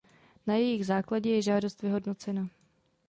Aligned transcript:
Na 0.47 0.55
jejich 0.55 0.85
základě 0.85 1.29
je 1.29 1.41
žádost 1.41 1.81
vyhodnocena. 1.81 2.49